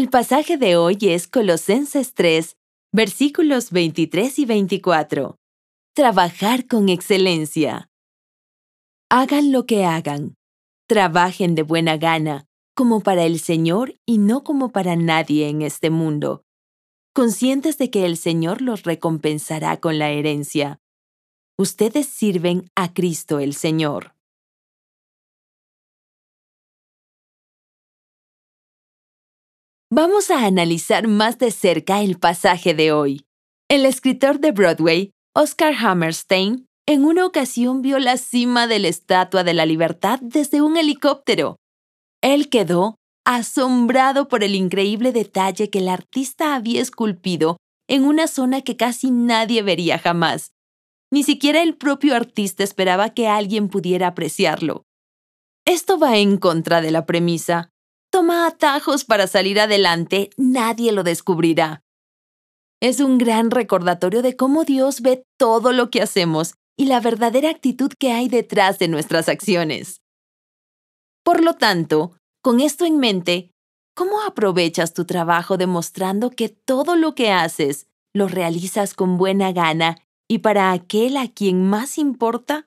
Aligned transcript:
El 0.00 0.08
pasaje 0.08 0.56
de 0.56 0.78
hoy 0.78 0.96
es 1.02 1.28
Colosenses 1.28 2.14
3, 2.14 2.56
versículos 2.90 3.70
23 3.70 4.38
y 4.38 4.46
24. 4.46 5.36
Trabajar 5.94 6.66
con 6.66 6.88
excelencia. 6.88 7.90
Hagan 9.10 9.52
lo 9.52 9.66
que 9.66 9.84
hagan. 9.84 10.36
Trabajen 10.88 11.54
de 11.54 11.64
buena 11.64 11.98
gana, 11.98 12.46
como 12.74 13.02
para 13.02 13.24
el 13.24 13.38
Señor 13.40 13.94
y 14.06 14.16
no 14.16 14.42
como 14.42 14.70
para 14.70 14.96
nadie 14.96 15.50
en 15.50 15.60
este 15.60 15.90
mundo, 15.90 16.44
conscientes 17.12 17.76
de 17.76 17.90
que 17.90 18.06
el 18.06 18.16
Señor 18.16 18.62
los 18.62 18.84
recompensará 18.84 19.80
con 19.80 19.98
la 19.98 20.08
herencia. 20.08 20.80
Ustedes 21.58 22.06
sirven 22.06 22.70
a 22.74 22.94
Cristo 22.94 23.38
el 23.38 23.52
Señor. 23.52 24.14
Vamos 29.92 30.30
a 30.30 30.46
analizar 30.46 31.08
más 31.08 31.38
de 31.38 31.50
cerca 31.50 32.00
el 32.00 32.16
pasaje 32.16 32.74
de 32.74 32.92
hoy. 32.92 33.26
El 33.68 33.84
escritor 33.84 34.38
de 34.38 34.52
Broadway, 34.52 35.10
Oscar 35.34 35.74
Hammerstein, 35.74 36.68
en 36.86 37.04
una 37.04 37.26
ocasión 37.26 37.82
vio 37.82 37.98
la 37.98 38.16
cima 38.16 38.68
de 38.68 38.78
la 38.78 38.86
Estatua 38.86 39.42
de 39.42 39.52
la 39.52 39.66
Libertad 39.66 40.20
desde 40.22 40.62
un 40.62 40.76
helicóptero. 40.76 41.56
Él 42.22 42.50
quedó 42.50 42.98
asombrado 43.26 44.28
por 44.28 44.44
el 44.44 44.54
increíble 44.54 45.10
detalle 45.10 45.70
que 45.70 45.80
el 45.80 45.88
artista 45.88 46.54
había 46.54 46.80
esculpido 46.80 47.56
en 47.88 48.04
una 48.04 48.28
zona 48.28 48.62
que 48.62 48.76
casi 48.76 49.10
nadie 49.10 49.62
vería 49.62 49.98
jamás. 49.98 50.52
Ni 51.10 51.24
siquiera 51.24 51.62
el 51.62 51.76
propio 51.76 52.14
artista 52.14 52.62
esperaba 52.62 53.10
que 53.10 53.26
alguien 53.26 53.68
pudiera 53.68 54.06
apreciarlo. 54.06 54.84
Esto 55.64 55.98
va 55.98 56.16
en 56.16 56.36
contra 56.36 56.80
de 56.80 56.92
la 56.92 57.06
premisa. 57.06 57.70
Toma 58.10 58.48
atajos 58.48 59.04
para 59.04 59.28
salir 59.28 59.60
adelante, 59.60 60.30
nadie 60.36 60.90
lo 60.90 61.04
descubrirá. 61.04 61.84
Es 62.80 62.98
un 62.98 63.18
gran 63.18 63.52
recordatorio 63.52 64.20
de 64.20 64.34
cómo 64.36 64.64
Dios 64.64 65.00
ve 65.00 65.24
todo 65.38 65.72
lo 65.72 65.90
que 65.90 66.02
hacemos 66.02 66.54
y 66.76 66.86
la 66.86 66.98
verdadera 66.98 67.50
actitud 67.50 67.92
que 67.98 68.10
hay 68.10 68.28
detrás 68.28 68.80
de 68.80 68.88
nuestras 68.88 69.28
acciones. 69.28 70.00
Por 71.22 71.44
lo 71.44 71.54
tanto, 71.54 72.16
con 72.42 72.58
esto 72.58 72.84
en 72.84 72.98
mente, 72.98 73.52
¿cómo 73.94 74.22
aprovechas 74.22 74.92
tu 74.92 75.04
trabajo 75.04 75.56
demostrando 75.56 76.30
que 76.30 76.48
todo 76.48 76.96
lo 76.96 77.14
que 77.14 77.30
haces 77.30 77.86
lo 78.12 78.26
realizas 78.26 78.94
con 78.94 79.18
buena 79.18 79.52
gana 79.52 79.98
y 80.26 80.38
para 80.38 80.72
aquel 80.72 81.16
a 81.16 81.28
quien 81.28 81.68
más 81.68 81.96
importa? 81.98 82.66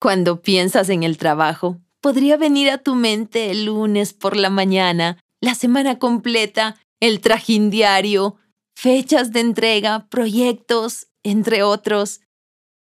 Cuando 0.00 0.42
piensas 0.42 0.90
en 0.90 1.04
el 1.04 1.16
trabajo, 1.16 1.80
podría 2.00 2.36
venir 2.36 2.70
a 2.70 2.78
tu 2.78 2.94
mente 2.94 3.50
el 3.50 3.66
lunes 3.66 4.12
por 4.12 4.36
la 4.36 4.50
mañana, 4.50 5.18
la 5.40 5.54
semana 5.54 5.98
completa, 5.98 6.76
el 7.00 7.20
trajín 7.20 7.70
diario, 7.70 8.36
fechas 8.74 9.32
de 9.32 9.40
entrega, 9.40 10.08
proyectos, 10.08 11.08
entre 11.22 11.62
otros. 11.62 12.20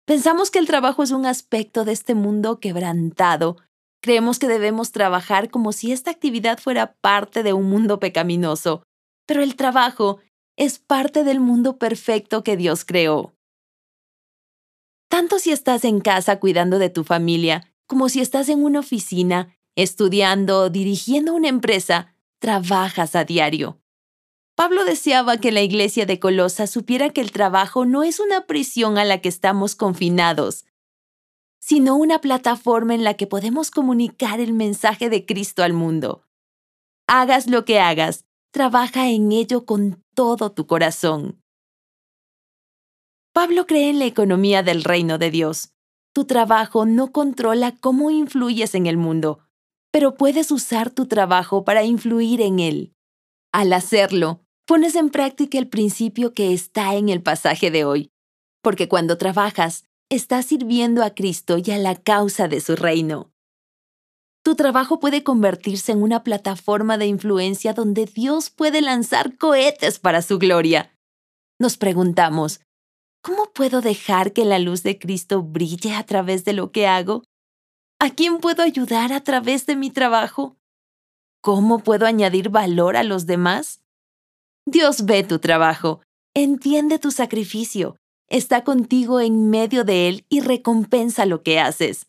Pensamos 0.05 0.51
que 0.51 0.59
el 0.59 0.67
trabajo 0.67 1.03
es 1.03 1.11
un 1.11 1.25
aspecto 1.25 1.85
de 1.85 1.93
este 1.93 2.15
mundo 2.15 2.59
quebrantado 2.59 3.57
Creemos 4.03 4.37
que 4.37 4.49
debemos 4.49 4.91
trabajar 4.91 5.49
como 5.49 5.71
si 5.71 5.93
esta 5.93 6.11
actividad 6.11 6.59
fuera 6.59 6.93
parte 6.95 7.41
de 7.41 7.53
un 7.53 7.69
mundo 7.69 8.01
pecaminoso, 8.01 8.83
pero 9.25 9.41
el 9.41 9.55
trabajo 9.55 10.19
es 10.57 10.77
parte 10.77 11.23
del 11.23 11.39
mundo 11.39 11.77
perfecto 11.77 12.43
que 12.43 12.57
Dios 12.57 12.83
creó. 12.83 13.33
Tanto 15.07 15.39
si 15.39 15.53
estás 15.53 15.85
en 15.85 16.01
casa 16.01 16.41
cuidando 16.41 16.79
de 16.79 16.89
tu 16.89 17.05
familia, 17.05 17.72
como 17.87 18.09
si 18.09 18.21
estás 18.21 18.49
en 18.49 18.63
una 18.63 18.79
oficina, 18.79 19.55
estudiando, 19.75 20.69
dirigiendo 20.69 21.33
una 21.33 21.49
empresa, 21.49 22.15
trabajas 22.39 23.15
a 23.15 23.23
diario. 23.23 23.79
Pablo 24.55 24.85
deseaba 24.85 25.37
que 25.37 25.51
la 25.51 25.61
iglesia 25.61 26.05
de 26.05 26.19
Colosa 26.19 26.67
supiera 26.67 27.09
que 27.09 27.21
el 27.21 27.31
trabajo 27.31 27.85
no 27.85 28.03
es 28.03 28.19
una 28.19 28.45
prisión 28.45 28.97
a 28.97 29.05
la 29.05 29.19
que 29.19 29.29
estamos 29.29 29.75
confinados, 29.75 30.65
sino 31.59 31.95
una 31.95 32.19
plataforma 32.19 32.93
en 32.93 33.03
la 33.03 33.15
que 33.15 33.25
podemos 33.25 33.71
comunicar 33.71 34.39
el 34.39 34.53
mensaje 34.53 35.09
de 35.09 35.25
Cristo 35.25 35.63
al 35.63 35.73
mundo. 35.73 36.23
Hagas 37.07 37.47
lo 37.47 37.65
que 37.65 37.79
hagas, 37.79 38.25
trabaja 38.51 39.09
en 39.09 39.31
ello 39.31 39.65
con 39.65 40.03
todo 40.13 40.51
tu 40.51 40.67
corazón. 40.67 41.41
Pablo 43.33 43.65
cree 43.65 43.89
en 43.89 43.97
la 43.97 44.05
economía 44.05 44.61
del 44.61 44.83
reino 44.83 45.17
de 45.17 45.31
Dios. 45.31 45.72
Tu 46.13 46.25
trabajo 46.25 46.85
no 46.85 47.11
controla 47.11 47.75
cómo 47.75 48.11
influyes 48.11 48.75
en 48.75 48.85
el 48.85 48.97
mundo, 48.97 49.39
pero 49.91 50.15
puedes 50.15 50.51
usar 50.51 50.91
tu 50.91 51.07
trabajo 51.07 51.63
para 51.63 51.83
influir 51.83 52.41
en 52.41 52.59
él. 52.59 52.93
Al 53.51 53.73
hacerlo, 53.73 54.41
pones 54.65 54.95
en 54.95 55.09
práctica 55.09 55.57
el 55.57 55.67
principio 55.67 56.33
que 56.33 56.53
está 56.53 56.95
en 56.95 57.09
el 57.09 57.21
pasaje 57.21 57.71
de 57.71 57.83
hoy, 57.83 58.11
porque 58.61 58.87
cuando 58.87 59.17
trabajas, 59.17 59.85
estás 60.09 60.45
sirviendo 60.45 61.03
a 61.03 61.15
Cristo 61.15 61.57
y 61.57 61.71
a 61.71 61.77
la 61.77 61.95
causa 61.95 62.47
de 62.47 62.61
su 62.61 62.75
reino. 62.75 63.31
Tu 64.43 64.55
trabajo 64.55 64.99
puede 64.99 65.23
convertirse 65.23 65.93
en 65.93 66.03
una 66.03 66.23
plataforma 66.23 66.97
de 66.97 67.07
influencia 67.07 67.73
donde 67.73 68.05
Dios 68.05 68.49
puede 68.49 68.81
lanzar 68.81 69.37
cohetes 69.37 69.99
para 69.99 70.21
su 70.21 70.37
gloria. 70.37 70.95
Nos 71.59 71.77
preguntamos, 71.77 72.59
¿cómo 73.23 73.51
puedo 73.51 73.81
dejar 73.81 74.33
que 74.33 74.45
la 74.45 74.59
luz 74.59 74.83
de 74.83 74.99
Cristo 74.99 75.41
brille 75.41 75.95
a 75.95 76.03
través 76.05 76.45
de 76.45 76.53
lo 76.53 76.71
que 76.71 76.85
hago? 76.85 77.23
¿A 77.99 78.11
quién 78.11 78.37
puedo 78.37 78.61
ayudar 78.61 79.11
a 79.11 79.21
través 79.21 79.65
de 79.65 79.75
mi 79.75 79.89
trabajo? 79.89 80.55
¿Cómo 81.41 81.79
puedo 81.79 82.05
añadir 82.05 82.49
valor 82.49 82.95
a 82.97 83.03
los 83.03 83.25
demás? 83.25 83.81
Dios 84.67 85.05
ve 85.05 85.23
tu 85.23 85.39
trabajo, 85.39 86.01
entiende 86.35 86.99
tu 86.99 87.09
sacrificio 87.09 87.95
está 88.33 88.63
contigo 88.63 89.19
en 89.19 89.51
medio 89.51 89.83
de 89.83 90.07
él 90.07 90.25
y 90.27 90.41
recompensa 90.41 91.27
lo 91.27 91.43
que 91.43 91.59
haces. 91.59 92.07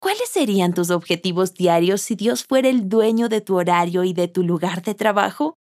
¿Cuáles 0.00 0.28
serían 0.28 0.72
tus 0.72 0.90
objetivos 0.90 1.54
diarios 1.54 2.00
si 2.00 2.14
Dios 2.14 2.44
fuera 2.44 2.68
el 2.68 2.88
dueño 2.88 3.28
de 3.28 3.40
tu 3.40 3.56
horario 3.56 4.04
y 4.04 4.12
de 4.12 4.28
tu 4.28 4.44
lugar 4.44 4.82
de 4.82 4.94
trabajo? 4.94 5.56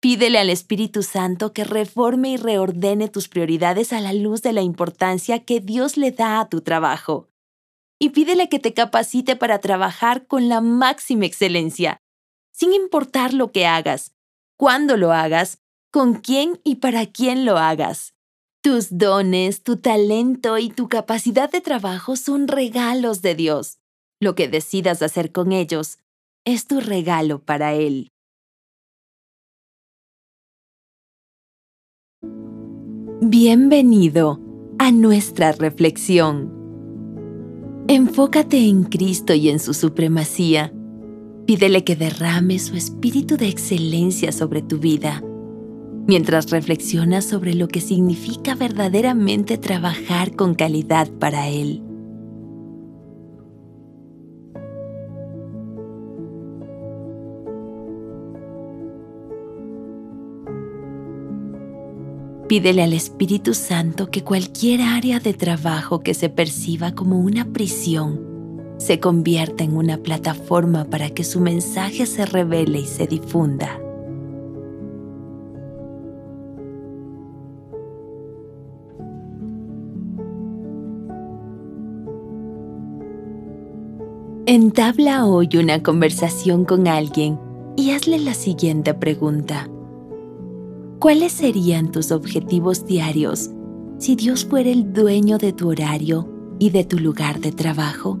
Pídele 0.00 0.38
al 0.38 0.48
Espíritu 0.48 1.02
Santo 1.02 1.52
que 1.52 1.62
reforme 1.62 2.30
y 2.30 2.36
reordene 2.38 3.08
tus 3.08 3.28
prioridades 3.28 3.92
a 3.92 4.00
la 4.00 4.14
luz 4.14 4.40
de 4.40 4.54
la 4.54 4.62
importancia 4.62 5.44
que 5.44 5.60
Dios 5.60 5.98
le 5.98 6.10
da 6.10 6.40
a 6.40 6.48
tu 6.48 6.62
trabajo. 6.62 7.28
Y 7.98 8.10
pídele 8.10 8.48
que 8.48 8.58
te 8.58 8.72
capacite 8.72 9.36
para 9.36 9.58
trabajar 9.58 10.26
con 10.26 10.48
la 10.48 10.62
máxima 10.62 11.26
excelencia, 11.26 11.98
sin 12.50 12.72
importar 12.72 13.34
lo 13.34 13.52
que 13.52 13.66
hagas, 13.66 14.14
cuándo 14.56 14.96
lo 14.96 15.12
hagas 15.12 15.58
con 15.92 16.14
quién 16.14 16.58
y 16.64 16.76
para 16.76 17.04
quién 17.04 17.44
lo 17.44 17.58
hagas. 17.58 18.14
Tus 18.62 18.96
dones, 18.96 19.62
tu 19.62 19.76
talento 19.76 20.56
y 20.56 20.70
tu 20.70 20.88
capacidad 20.88 21.50
de 21.50 21.60
trabajo 21.60 22.16
son 22.16 22.48
regalos 22.48 23.20
de 23.20 23.34
Dios. 23.34 23.78
Lo 24.18 24.34
que 24.34 24.48
decidas 24.48 25.02
hacer 25.02 25.30
con 25.30 25.52
ellos 25.52 25.98
es 26.46 26.66
tu 26.66 26.80
regalo 26.80 27.40
para 27.42 27.74
Él. 27.74 28.10
Bienvenido 33.22 34.40
a 34.78 34.90
nuestra 34.90 35.52
reflexión. 35.52 36.52
Enfócate 37.86 38.58
en 38.66 38.84
Cristo 38.84 39.34
y 39.34 39.50
en 39.50 39.58
su 39.58 39.74
supremacía. 39.74 40.72
Pídele 41.46 41.84
que 41.84 41.96
derrame 41.96 42.58
su 42.58 42.76
espíritu 42.76 43.36
de 43.36 43.48
excelencia 43.48 44.32
sobre 44.32 44.62
tu 44.62 44.78
vida 44.78 45.22
mientras 46.06 46.50
reflexionas 46.50 47.24
sobre 47.24 47.54
lo 47.54 47.68
que 47.68 47.80
significa 47.80 48.56
verdaderamente 48.56 49.58
trabajar 49.58 50.34
con 50.34 50.54
calidad 50.54 51.08
para 51.08 51.48
Él. 51.48 51.84
Pídele 62.50 62.82
al 62.82 62.94
Espíritu 62.94 63.54
Santo 63.54 64.10
que 64.10 64.24
cualquier 64.24 64.80
área 64.80 65.20
de 65.20 65.34
trabajo 65.34 66.00
que 66.00 66.14
se 66.14 66.28
perciba 66.28 66.96
como 66.96 67.20
una 67.20 67.44
prisión 67.44 68.74
se 68.76 68.98
convierta 68.98 69.62
en 69.62 69.76
una 69.76 69.98
plataforma 69.98 70.84
para 70.86 71.10
que 71.10 71.22
su 71.22 71.38
mensaje 71.38 72.06
se 72.06 72.26
revele 72.26 72.80
y 72.80 72.86
se 72.86 73.06
difunda. 73.06 73.78
Entabla 84.46 85.24
hoy 85.24 85.50
una 85.54 85.84
conversación 85.84 86.64
con 86.64 86.88
alguien 86.88 87.38
y 87.76 87.92
hazle 87.92 88.18
la 88.18 88.34
siguiente 88.34 88.92
pregunta. 88.92 89.68
¿Cuáles 91.00 91.32
serían 91.32 91.90
tus 91.92 92.12
objetivos 92.12 92.84
diarios 92.84 93.48
si 93.96 94.16
Dios 94.16 94.44
fuera 94.44 94.68
el 94.68 94.92
dueño 94.92 95.38
de 95.38 95.54
tu 95.54 95.70
horario 95.70 96.28
y 96.58 96.68
de 96.68 96.84
tu 96.84 96.98
lugar 96.98 97.40
de 97.40 97.52
trabajo? 97.52 98.18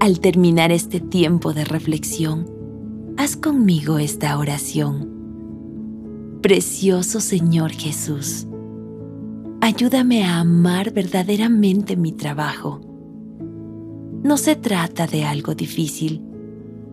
Al 0.00 0.18
terminar 0.18 0.72
este 0.72 0.98
tiempo 0.98 1.52
de 1.52 1.64
reflexión, 1.64 2.50
haz 3.16 3.36
conmigo 3.36 3.98
esta 3.98 4.36
oración. 4.36 5.08
Precioso 6.42 7.20
Señor 7.20 7.70
Jesús 7.70 8.48
ayúdame 9.70 10.24
a 10.24 10.40
amar 10.40 10.90
verdaderamente 10.92 11.96
mi 11.96 12.10
trabajo. 12.10 12.80
No 14.24 14.36
se 14.36 14.56
trata 14.56 15.06
de 15.06 15.24
algo 15.24 15.54
difícil, 15.54 16.24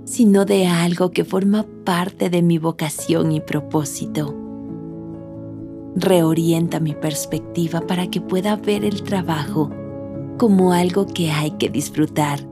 sino 0.06 0.45
de 0.45 0.68
algo 0.68 1.09
que 1.09 1.25
forma 1.25 1.65
parte 1.83 2.29
de 2.29 2.44
mi 2.44 2.59
vocación 2.59 3.31
y 3.31 3.41
propósito. 3.41 4.35
Reorienta 5.95 6.79
mi 6.79 6.94
perspectiva 6.94 7.81
para 7.81 8.12
que 8.12 8.21
pueda 8.21 8.56
ver 8.56 8.85
el 8.85 9.01
trabajo 9.01 9.71
como 10.38 10.71
algo 10.71 11.07
que 11.07 11.31
hay 11.31 11.51
que 11.51 11.69
disfrutar 11.69 12.47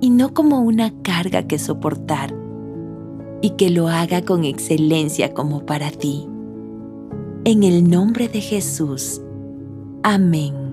y 0.00 0.10
no 0.10 0.34
como 0.34 0.60
una 0.60 0.92
carga 1.02 1.46
que 1.46 1.60
soportar, 1.60 2.34
y 3.42 3.50
que 3.50 3.70
lo 3.70 3.86
haga 3.86 4.22
con 4.22 4.44
excelencia 4.44 5.32
como 5.32 5.64
para 5.64 5.92
ti. 5.92 6.26
En 7.44 7.62
el 7.62 7.88
nombre 7.88 8.28
de 8.28 8.40
Jesús. 8.40 9.20
Amém. 10.06 10.65